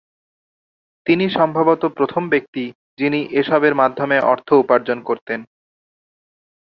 তিনি 1.05 1.25
সম্ভবত 1.29 1.81
প্রথম 1.97 2.23
ব্যক্তি 2.29 2.63
যিনি 2.97 3.19
এসবের 3.31 3.73
মাধ্যমে 3.75 4.17
অর্থ 4.23 4.47
উপার্জন 4.53 4.97
করতেন। 5.01 5.39